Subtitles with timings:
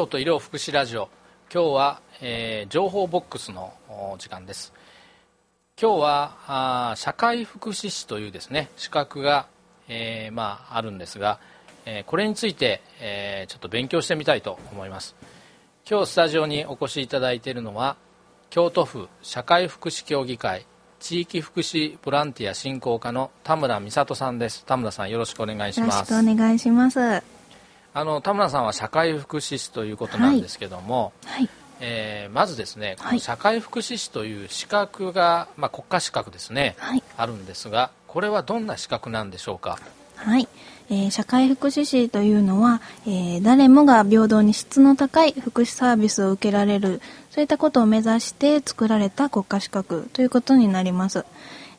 [0.00, 1.10] 京都医療福祉ラジオ。
[1.52, 3.74] 今日は、えー、情報ボックスの
[4.16, 4.72] 時間です。
[5.78, 6.36] 今日は
[6.92, 9.46] あ社会福祉士というですね資格が、
[9.88, 11.38] えー、まあ、あるんですが、
[11.84, 15.14] えー、これについて、えちょっと勉強してみたいと思います。
[15.86, 17.96] 今日スタジオにお越しいただいているのは
[18.48, 20.64] 京都府社会福祉協議会
[20.98, 24.64] 地域福祉ボランティア振興課の田村美里さんです。
[24.64, 26.10] 田村さんよろしくお願いします。
[26.10, 27.39] よろしくお願いします。
[27.92, 31.48] あの田村さんは社会福祉士ということなんですけども、はい、
[31.80, 39.78] えー、まずですね、社会福祉士という資格が、まあ、国家資格ですね、はい、あるんですがこれはどんな資格なんでしょうか？
[40.16, 40.46] はい、
[40.90, 51.24] えー、社会福祉士というのは、えー、誰もが平等に質の高い福祉サービスを受けられるそういったことを目指して作られた国家資格ということになります。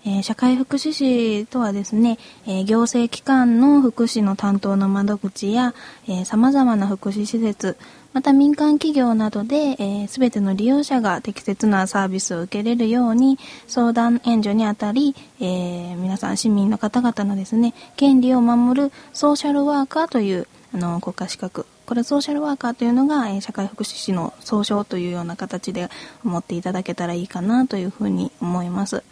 [0.05, 5.75] え、社会福祉士とはですね、え、行政機関の福祉の担当の窓口や、
[6.07, 7.77] えー、様々な福祉施設、
[8.13, 25.89] また民間企業などで、えー、ての利用者が適切なサービスを受けれるように相談援助にあたり、えー、皆さん市民の方々のですね、権利を守るソーシャルワーカーというあの国家資格これソーシャルワーカーというのが、えー、社会福祉士の総称というような形で
[26.23, 29.03] 思っていただけたらいいかなというふうに思います。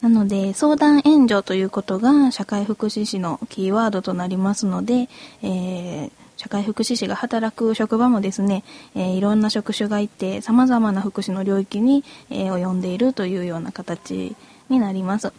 [0.00, 5.08] なので、相談援助ということが社会福祉士のキーワードとなりますので、
[5.42, 8.62] えー、社会福祉士が働く職場もですね、
[8.94, 14.36] えー、いろんな職種がいて、様々な福祉の領域に、えー、及んでいるというような形
[14.68, 15.32] になります。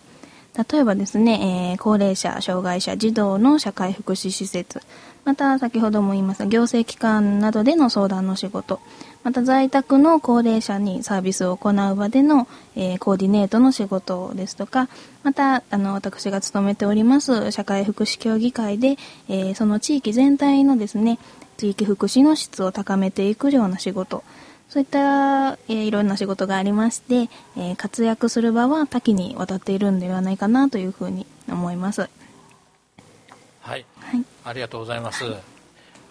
[0.71, 4.81] 例えばですね、えー、高齢者、障害者、児童の社会福祉施設、
[5.23, 8.81] また先ほども言いました行政機関などでの相談の仕事、
[9.23, 14.88] また在宅の高齢者にサービスを行う場での、えー、コーディネートの仕事ですとか、
[15.24, 18.97] また、あの、私が勤めております社会福祉協議会で、
[19.28, 21.19] えー、その地域全体のですね、
[21.58, 24.24] 地域福祉の質を高めていくような仕事、
[24.69, 32.09] そういった、えー、いろんな仕事がありまして、えー、活躍する場は多岐にわたっているんではないかなというふうに思います。
[33.62, 35.25] はい、はい、ありがとうございます。
[35.25, 35.59] はい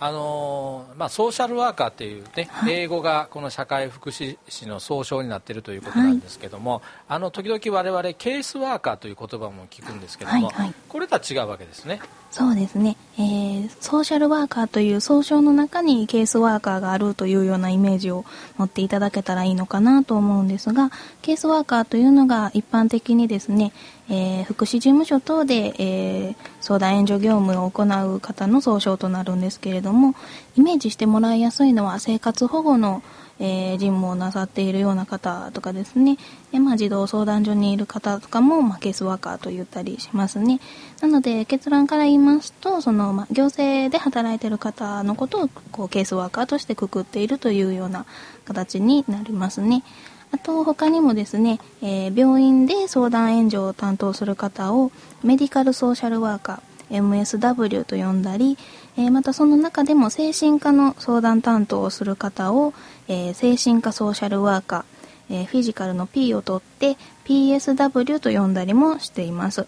[0.01, 12.01] あのまあ、ソーシャルワーカーっていうね、はい、英語がこの社会福祉士の総称になっているということなんですけども、はい、あの時々我々ケースワーカーという言葉も聞くんですけども、はいはい、これとは違うわけですね。
[12.31, 18.27] そうですね、えー、ソーシャルワーカーという総称の中にケースワーカーがあるというようなイメージを
[18.59, 20.91] 持っていただけたらいいのかなと思うんですが
[21.23, 23.73] ケースワーカーというのが一般的にですね、
[24.11, 30.15] えー、福祉事務所等で、えー、相談援助業務を行う方の総称となるんですけれども
[30.57, 33.03] イメージしてもらいやすいのは生活保護の
[33.41, 36.17] えー、事務をなさっているような方とかですね、
[36.53, 40.61] でまあ、児童相談所にいる方とかも、まあ、ケースワーカーと言ったりしますね。
[41.01, 48.07] なので結論から言いますとその、まあ、行政で働いている方のことをこうケースワーカーとしてくくっているというような
[48.45, 49.85] 形になりますね。
[50.31, 58.57] あと他にもですね、えー、病院で相談援助を担当する方をメディカルソーシャルワーカー MSW と呼んだり、
[58.97, 62.73] えー、またその中でも精神科の相談担当をする方を、
[63.09, 69.67] えー、精神科ソーシャルワーカー、え、フィジカルの P を取って PSW と呼んだりもしています。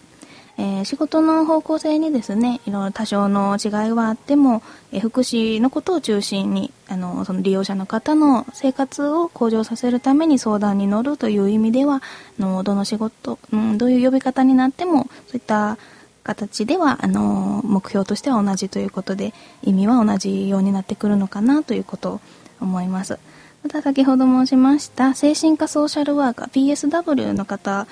[0.61, 4.61] えー、仕事の方向性にですねいろいろ多少の違いはあっても、
[4.91, 12.03] えー、福祉のことを中心にあのその利用者の方の生活を向上させるために相談に乗るという意味では
[12.39, 15.79] あのどの仕事、うん、どういう呼び方になってもそういった
[16.23, 19.33] 形ではあの目標としては同じということで
[19.63, 22.21] 意味は同じようになってくるのかなということを
[22.61, 23.17] 思います。
[23.63, 27.87] また先ほど申しました精神科ソーシャルワーカー PSW の方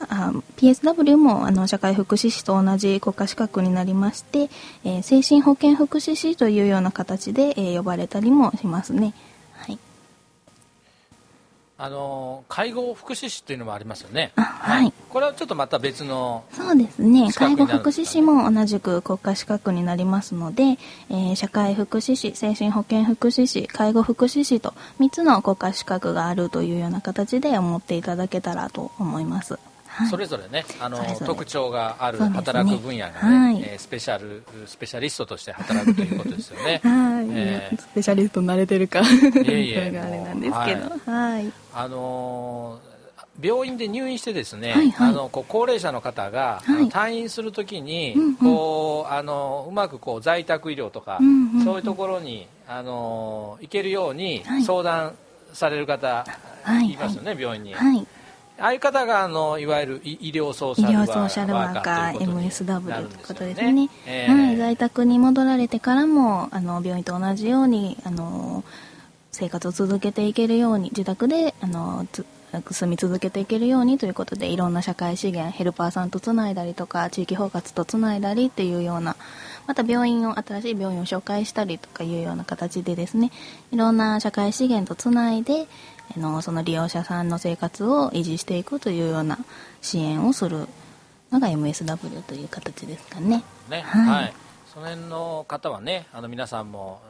[0.00, 4.48] あ PSW もあの社会福祉士と同じ国家資格になりまして、
[4.84, 9.14] えー、精神保健福祉士というような形で、えー、呼ばれたりもしますね。
[11.80, 14.32] あの介護福祉士というのもありますよね。
[14.34, 17.30] はい、これはちょっとまた別のそうですね。
[17.32, 20.76] 介護福祉士も同じく国家資格になりますので、
[21.08, 29.60] えー、社会福祉士、精神保健福祉士、介護福祉士と3つの国家資格があるというような形で思っていただけたらと思います。
[30.10, 36.80] それぞれねあの特徴がある働く分野がね、ねはい、えー、スペシャルスペシャリストとして働くということですよね。
[36.84, 39.04] はい、えー、スペシャリストになれてるかい
[39.46, 42.88] えいえあれなんですけど、はい、あのー
[43.40, 55.14] 病院で入院してですね、はいはい、あのこう高齢者の方が、はい、退院するときに、うんうん、こうあのうまくこう在宅医療とか、うんうん、そういうところにあの行けるように相談
[55.52, 56.26] される方、
[56.62, 57.74] はい、いますよね、病院に。
[58.58, 68.64] はいああいう方があのいわゆる医療ソーシャルワーカー医療ソーシャルワーカー MSW ということですね、えー、はい、在宅に戻られてからもあの病院と同じようにあの
[69.30, 72.06] 生活を続けていけるように自宅であの
[72.70, 79.16] 住み続けていけるようにということでいろんな社会資源ヘルパーさんとつないだりとか地域包括とつないだりっていうような
[79.66, 83.30] また病院を新しい病院を紹介したりとかいうような形でですね
[83.70, 85.66] いろんな社会資源とつないで
[86.16, 89.38] あのその利用者さんの生活を維持していくというような
[89.80, 90.68] 支援をする
[91.30, 93.42] のが MSW という形ですかね。
[93.68, 93.82] ね。
[93.82, 94.34] はい、はい。
[94.72, 97.00] その辺の方はねあの皆さんも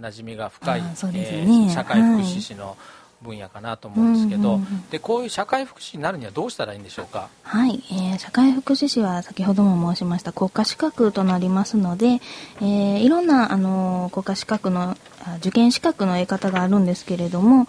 [0.00, 0.88] 馴染みが深い、ね。
[1.14, 2.76] えー、社会福祉士の、はい
[3.22, 7.28] 分野かなと思うんですけど、うんうんうん、でこういう社会福祉になるにはどうしたらいいんでしょうか？
[7.42, 12.20] はい、えー、社会福祉士は先ほども申しました国家資格となりますので、
[12.60, 14.96] えー、いろんなあの国家資格の
[15.38, 17.66] 受験資格の得方があるんですけれども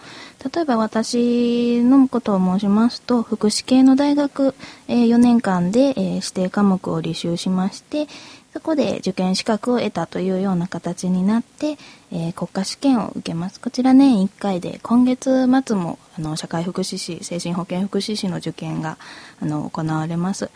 [0.54, 4.56] 例えば私のことを申しますと福祉系の大学、
[4.88, 8.07] えー、4年間で、えー、指定科目を履修しまして
[8.54, 11.78] そこで受験資格を得たというような形になって、
[12.12, 13.60] えー、国家試験を受けます。
[13.60, 18.98] こちら年1回で、今月末もあの社会福祉士、精神保健福祉士の受験が
[19.40, 20.50] あの行われます。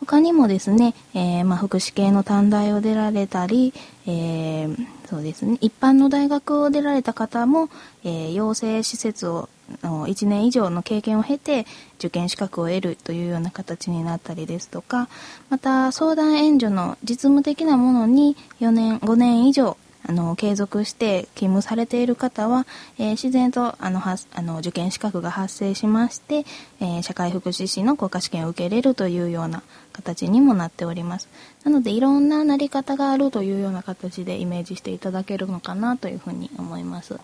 [0.00, 3.74] 他にもですね、えー、まあ、福祉系の短大を出られたり、
[4.06, 7.68] えー、そうですね、一般の大学を出られた方も、
[8.04, 9.48] え、養成施設を
[9.82, 11.66] の1年以上の経験を経て
[11.98, 15.08] 受験資格を得るというような形になったりですとか
[15.50, 19.76] また相談援助の実務的なものに4年5年以上
[20.08, 22.66] あの継続して勤務されている方は、
[22.98, 26.46] えー、自然とあのはあの受験資格が発生しまして、
[26.80, 29.62] えー、社会福祉士の国家試験を受けれるというような
[29.92, 31.28] 形にもなっております。
[31.64, 37.18] なのでいろんななり方があるというような形でイメージしていただけるのかなというふうに思います。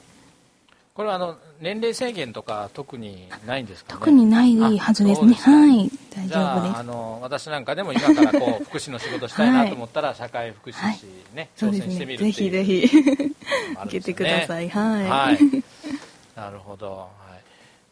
[0.95, 5.35] これはあの年齢制限とか特にないんですか、ね、特にないはずですね。
[5.35, 6.79] はい、大丈夫です。
[6.79, 14.69] あの私なんかでも今からこう福祉の仕事したいなと思ったら、社会福祉士ね、はい、挑戦してみるね、ぜひぜひ受けてください。
[14.69, 15.09] はい。
[15.09, 15.39] はい、
[16.37, 17.09] なるほど。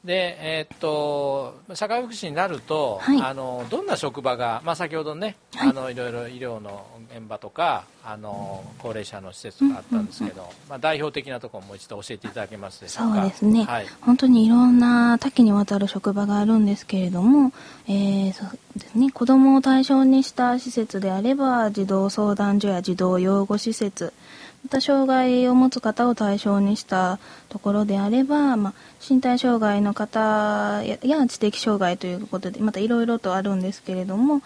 [0.05, 6.85] で、えー、っと社会福祉になると、はい、あのどんな職場が、まあ、先ほどね、はい、あのいろいろ医療の
[7.15, 13.21] 現場とかあの高齢者の施設があったんですけど、うんうんうん、まあ、代表的なところも一度教えていただけますでしょうか？
[13.21, 17.53] そうですね、はい、本当にいろんな多岐にわたる職場があるんですけれども、
[17.87, 24.13] えー、そうですね、子どもを対象にした施設であれば児童相談所や児童養護施設
[24.65, 27.19] また障害を持つ方を対象にした
[27.49, 28.75] ところであれば、まあ、
[29.07, 34.41] 身体障害の方や知的障害ということでまたいろいろとあるんですけれども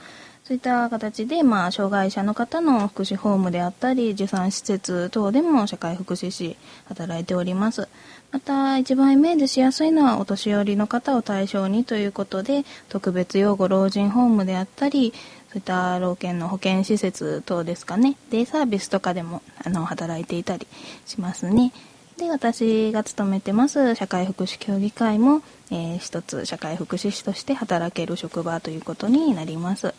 [0.46, 7.88] そういった形で、まあ、障害者の方の福祉ホームであったり受産施設等でも社会福祉士働いております。
[8.30, 15.12] また一番イメージしやすいのはお年寄りの方を対象にということで特別養護老人ホームであったり
[15.56, 18.16] そういった老犬の保健施設等ですかね。
[18.30, 20.66] デイサービスとかでもあの働いていたり
[21.06, 21.72] しますね。
[22.18, 29.94] で私が勤めてます社会福祉協議会も、えー、一つ社会福祉士として働ける職場ということになります。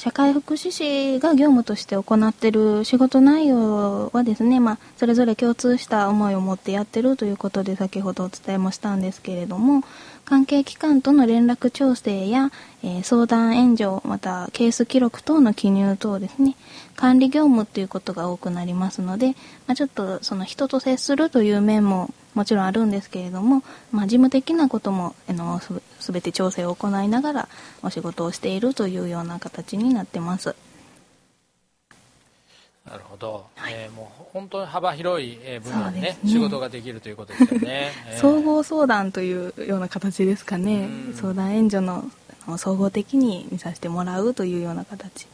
[0.00, 9.82] 社会福祉士が業務として行っている仕事内容はですね、まあ、それぞれ共通した思いを持ってやってるということで先ほどお伝えもしたんですけれども
[10.24, 12.50] 関係機関との連絡調整や、
[12.82, 16.56] えー、相談援助またケース記録等の記入等ですね
[16.96, 19.32] 管理業務ということが多くなりますので、
[19.66, 25.60] まあ、ちょっとその人と接するという面ももちろんあるんですけれども、まあ、事務的なこともあの
[25.98, 27.48] すべて調整を行いながら
[27.82, 30.54] お仕事をしているというような形になってます。
[32.86, 37.92] なるほど、はい、えー、もう本当に幅広い分野でね、ね仕事ができるということですよね。
[38.08, 40.88] えー、総合相談というような形ですかね。
[41.14, 42.10] 相談援助の
[42.56, 45.26] 総合的に見させてもらうというような形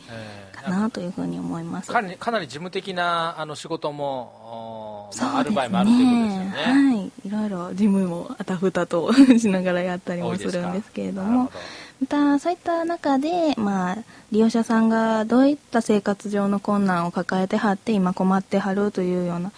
[0.53, 1.93] かなというふうに思います。
[1.93, 6.51] かなりかなり事務的なあの仕事も、まあ、ある場合もあるということですよね。
[6.73, 11.51] はい、いろいろ事務もあたふたとしながらやったりもするんですけれども。
[11.99, 13.97] またそういった中で、まあ、
[14.31, 19.51] 利用者さんがどういった生活上の困難を抱えてはって今困ってはるというような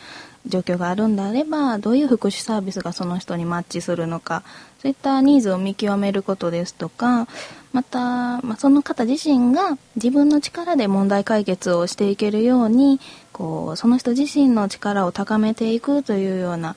[0.47, 4.43] 状況があるんであればどういう福祉サービスがその人にマッチするのか
[4.81, 7.27] そういったニーズを見極めることですとか
[7.73, 13.01] また、まあ、その方自身が自分の力で問題解決をしていけるように
[13.33, 16.77] こうその人自身の力を高めていくというような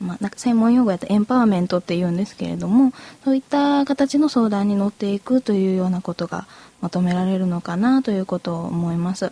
[0.00, 6.46] まあ、なんか専門用語やとエンパワーメントって言うんですけれどもそういった形の相談に乗っていくというようなことが
[6.80, 9.30] 求められるのかなということを思います。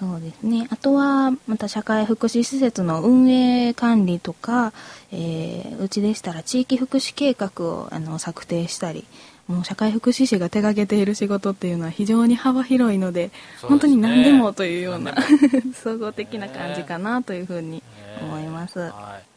[0.00, 0.66] そうですね。
[0.70, 4.72] あとは、また社会福祉施設の運営管理とか、
[5.12, 9.04] えー、うちでしたら地域福祉計画をあの策定したり
[9.46, 13.30] もう社会福祉士が手掛けている仕事っていうのは非常に幅広いので、ね、
[13.60, 15.14] 本当に何でもというような
[15.74, 17.82] 総合的な感じかなというふうに
[18.22, 18.78] 思います。
[18.78, 19.30] はい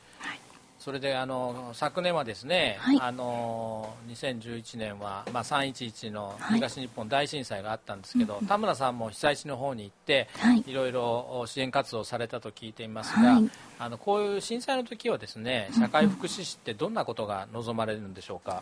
[0.84, 13.50] それであの昨年はですね、はい、あの2011年は、まあ、311の東日本大震災があったんですけど、はい、田村さんも被災地の方に行って、はい、いろいろ支援活動されたと聞いていますが、はい、
[13.80, 18.62] あのこういう震災の時はですね社会福祉士ってどんなことが望まれるんでしょうか、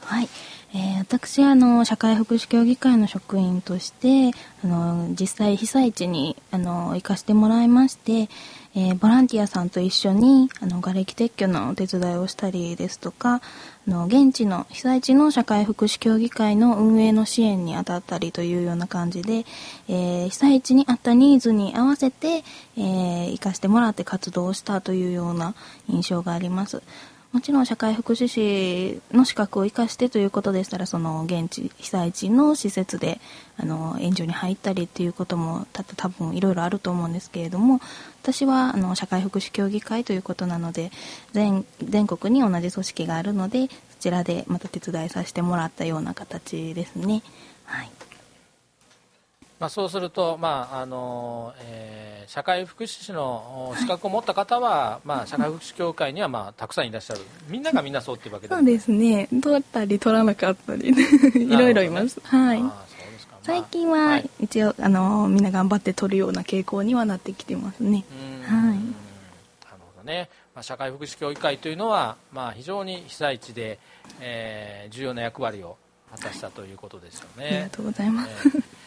[0.00, 0.28] はい、
[0.74, 4.30] えー、私あの社会福祉協議会の職員として
[4.62, 8.28] あの実際被災地にあの行かせてもらいまして
[8.74, 19.46] えー、ボランティアさんと一緒にあの瓦礫撤去のお手伝いをしたりですとかあの現地の被災地の社会福祉協議会の運営の支援に当たったりというような感じで、
[19.88, 22.44] えー、被災地にあったニーズに合わせて、
[22.76, 25.54] えー、生かしてもらって活動をしたというような
[25.88, 26.82] 印象があります。
[27.32, 33.20] もちろん社会福祉士の資格を生かしてということでしたらその現地被災地の施設で
[33.58, 37.80] あの援助に入ったりっていうことも多分いろいろあると思うんですけれども
[38.22, 40.90] 私はあの社会福祉協議会ということなので
[41.32, 47.22] 全全国に同じ組織があるのでそちらでまた手伝いさせてもらったような形ですね。
[47.64, 47.97] はい
[49.60, 57.20] まあ、そうすると、まああのえー、社会福祉士の資格を持った方は、まあ、社会福祉協会には、まあ、たくさんいらっしゃる。
[57.48, 59.28] みんながみんなそうっていうわけでそうですね。
[59.42, 60.90] 取ったり取らなかったり
[61.34, 62.62] いろいろいます、はい、
[63.42, 68.04] 最近は一応、あのみんな頑張って取るような傾向にはなってきてますね。
[68.44, 68.60] はい。
[68.60, 68.80] なる
[69.96, 73.80] ほどね、まあ、社会福祉協議会というのは、まあ、非常に被災地で、
[74.20, 75.76] えー、重要な役割を
[76.12, 78.77] 果たしたということですよね、ありがとうございます、えー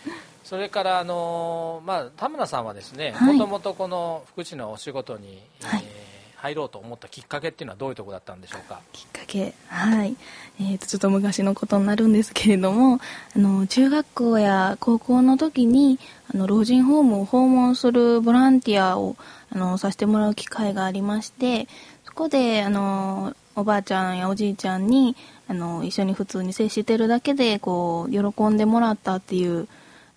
[0.44, 8.82] それからあの、まあ、田村さんはですねもともとこの福祉のお仕事に、はい、えー、入ろうと思ったきっかけっていうのはどういうところだったんでしょうか？
[8.92, 9.54] きっかけ。
[9.68, 10.16] はい、
[10.60, 13.00] えーと、ちょっと昔のことになるんですけれども
[13.36, 16.00] あの中学校や高校の時に
[16.34, 19.16] あの老人ホームを訪問するボランティアを
[19.54, 21.68] あのさせてもらう機会がありまして
[22.06, 25.16] そこであのおばあちゃんやおじいちゃんに
[25.48, 29.68] あの一緒に普通に接してるだけでこう喜んでもらったっていう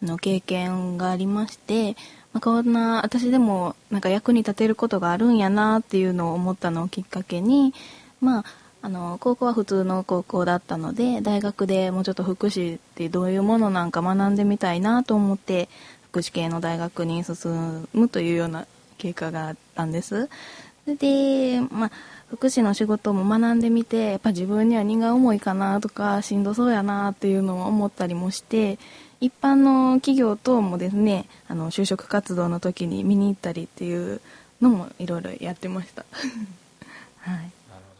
[0.04, 1.96] の経験がありまして、
[2.32, 7.75] まあ、こんな私でもなんか役に立てることがあるんやなっていうのを思ったのをきっかけに、
[8.20, 8.44] まあ、
[8.82, 15.68] あの高校は普通の高校だったので大学でもうちょっと福祉ってどういうものなんか学んでみたいなと思って
[16.11, 18.66] 福祉系の大学に進むというような
[18.99, 20.28] 経過があったんです。
[20.87, 21.90] で、まあ、
[22.28, 28.78] 福祉の仕事も学んでみてやっぱ自分には荷が重いかなとかしんどそうやなっていうのを思ったりもして
[29.21, 34.21] 一般の企業等もですねあの就職活動の時に見に行ったりっていう
[34.61, 36.04] のもいろいろやってました。
[37.21, 37.50] はい。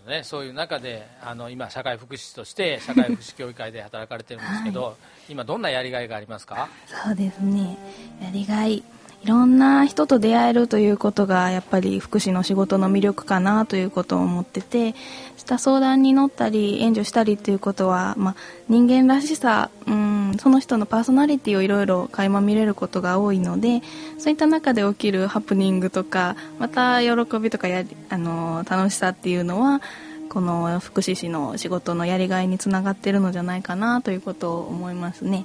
[0.09, 4.94] ね、そういう中であの今、社会福祉士として社会福祉協議会で働かれてるんですけど、 はい、
[5.30, 6.68] 今、どんなやりがいがありますか？
[7.04, 7.78] そうですね。
[8.23, 8.83] やりがい
[9.23, 14.94] いろんな人と出会えるということがやっぱり福祉の仕事の魅力かなということを思ってて
[15.38, 18.35] した相談に乗ったり援助したりということは、まあ、
[18.68, 23.82] 人間らしさうんその人のパーソナリティをいろいろ垣間見れることが多いので
[24.18, 29.80] そういった中で起きるハプニングとかまた喜びとかやあの楽しさっていうのは
[30.28, 35.44] この福祉士の仕事のやりがいにつながっているのじゃないかなということを思いますね。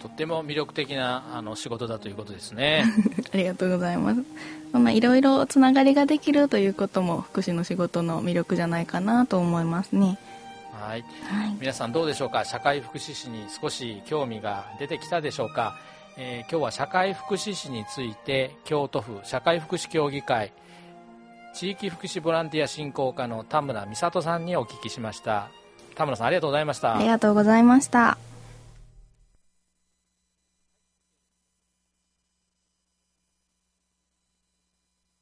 [0.00, 2.84] とっても魅力的なあの仕事だということですね。
[3.32, 4.22] ありがとうございます。
[4.78, 10.18] まあいろいろつながりができるということも福祉の仕事の魅力じゃないかなと思いますね
[10.80, 12.44] はい、はい、皆さんどうでしょうか？
[12.44, 15.76] 社会福祉士に少し興味が出てきたでしょうか、
[16.16, 20.52] えー、今日は社会福祉士について京都府社会福祉協議会
[21.54, 25.48] 地域福祉ボランティア振興課の田村美里さんにお聞きしました。
[25.94, 26.96] 田村さんありがとうございました。
[26.96, 28.18] ありがとうございました